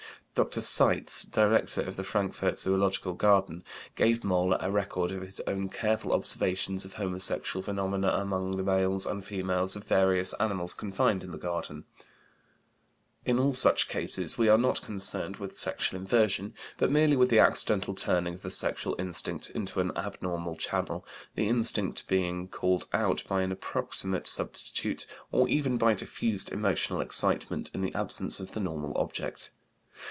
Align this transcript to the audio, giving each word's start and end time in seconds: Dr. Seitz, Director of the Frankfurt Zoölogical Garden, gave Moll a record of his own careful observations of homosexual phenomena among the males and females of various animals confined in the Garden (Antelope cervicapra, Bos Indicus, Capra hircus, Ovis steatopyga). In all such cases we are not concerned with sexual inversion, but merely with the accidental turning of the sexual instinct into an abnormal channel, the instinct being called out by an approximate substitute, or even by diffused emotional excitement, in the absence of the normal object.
Dr. 0.33 0.61
Seitz, 0.61 1.23
Director 1.25 1.81
of 1.81 1.97
the 1.97 2.05
Frankfurt 2.05 2.53
Zoölogical 2.55 3.15
Garden, 3.17 3.63
gave 3.97 4.23
Moll 4.23 4.53
a 4.59 4.71
record 4.71 5.11
of 5.11 5.21
his 5.21 5.39
own 5.45 5.67
careful 5.67 6.13
observations 6.13 6.83
of 6.85 6.93
homosexual 6.93 7.61
phenomena 7.61 8.07
among 8.07 8.55
the 8.55 8.63
males 8.63 9.05
and 9.05 9.23
females 9.25 9.75
of 9.75 9.83
various 9.83 10.33
animals 10.39 10.73
confined 10.73 11.23
in 11.25 11.29
the 11.31 11.37
Garden 11.37 11.83
(Antelope 13.25 13.25
cervicapra, 13.25 13.25
Bos 13.25 13.25
Indicus, 13.25 13.25
Capra 13.27 13.27
hircus, 13.27 13.27
Ovis 13.27 13.27
steatopyga). 13.27 13.29
In 13.29 13.39
all 13.39 13.53
such 13.53 13.87
cases 13.89 14.37
we 14.37 14.49
are 14.49 14.57
not 14.57 14.81
concerned 14.81 15.35
with 15.37 15.57
sexual 15.57 15.99
inversion, 15.99 16.53
but 16.77 16.91
merely 16.91 17.15
with 17.17 17.29
the 17.29 17.39
accidental 17.39 17.93
turning 17.93 18.33
of 18.33 18.41
the 18.41 18.49
sexual 18.49 18.95
instinct 18.97 19.49
into 19.49 19.79
an 19.81 19.91
abnormal 19.97 20.55
channel, 20.55 21.05
the 21.35 21.49
instinct 21.49 22.07
being 22.07 22.47
called 22.47 22.87
out 22.93 23.21
by 23.27 23.41
an 23.43 23.51
approximate 23.51 24.25
substitute, 24.25 25.05
or 25.33 25.49
even 25.49 25.77
by 25.77 25.93
diffused 25.93 26.51
emotional 26.53 27.01
excitement, 27.01 27.69
in 27.73 27.81
the 27.81 27.93
absence 27.93 28.39
of 28.39 28.53
the 28.53 28.61
normal 28.61 28.97
object. 28.97 29.51